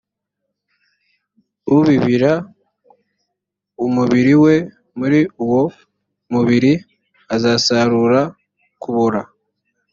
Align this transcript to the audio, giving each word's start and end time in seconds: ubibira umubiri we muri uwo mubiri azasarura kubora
ubibira 1.77 2.33
umubiri 3.85 4.33
we 4.43 4.55
muri 4.99 5.19
uwo 5.43 5.63
mubiri 6.33 6.73
azasarura 7.35 8.21
kubora 8.81 9.21